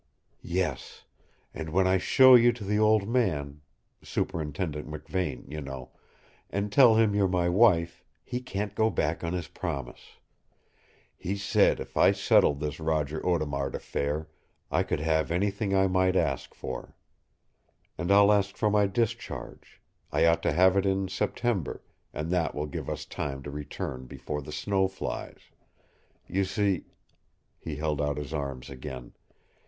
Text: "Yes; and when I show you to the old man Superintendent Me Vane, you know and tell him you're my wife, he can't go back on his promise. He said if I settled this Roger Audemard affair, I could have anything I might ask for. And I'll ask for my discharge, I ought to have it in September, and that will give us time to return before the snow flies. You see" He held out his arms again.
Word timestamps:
"Yes; 0.41 1.03
and 1.53 1.69
when 1.69 1.85
I 1.85 1.99
show 1.99 2.33
you 2.33 2.51
to 2.53 2.63
the 2.63 2.79
old 2.79 3.07
man 3.07 3.61
Superintendent 4.01 4.87
Me 4.89 4.97
Vane, 5.07 5.45
you 5.47 5.61
know 5.61 5.91
and 6.49 6.71
tell 6.71 6.95
him 6.95 7.13
you're 7.13 7.27
my 7.27 7.47
wife, 7.47 8.03
he 8.23 8.41
can't 8.41 8.73
go 8.73 8.89
back 8.89 9.23
on 9.23 9.33
his 9.33 9.47
promise. 9.47 10.17
He 11.15 11.37
said 11.37 11.79
if 11.79 11.97
I 11.97 12.13
settled 12.13 12.59
this 12.59 12.79
Roger 12.79 13.23
Audemard 13.23 13.75
affair, 13.75 14.27
I 14.71 14.81
could 14.81 15.01
have 15.01 15.29
anything 15.29 15.75
I 15.75 15.85
might 15.85 16.15
ask 16.15 16.55
for. 16.55 16.95
And 17.95 18.11
I'll 18.11 18.31
ask 18.33 18.57
for 18.57 18.71
my 18.71 18.87
discharge, 18.87 19.79
I 20.11 20.25
ought 20.25 20.41
to 20.41 20.51
have 20.51 20.75
it 20.77 20.85
in 20.87 21.09
September, 21.09 21.83
and 22.11 22.31
that 22.31 22.55
will 22.55 22.65
give 22.65 22.89
us 22.89 23.05
time 23.05 23.43
to 23.43 23.51
return 23.51 24.07
before 24.07 24.41
the 24.41 24.51
snow 24.51 24.87
flies. 24.87 25.51
You 26.25 26.43
see" 26.43 26.85
He 27.59 27.75
held 27.75 28.01
out 28.01 28.17
his 28.17 28.33
arms 28.33 28.67
again. 28.71 29.13